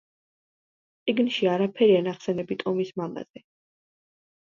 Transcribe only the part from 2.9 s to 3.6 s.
მამაზე.